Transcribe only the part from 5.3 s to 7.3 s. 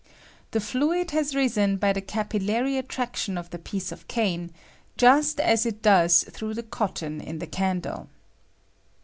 as it does through the cotton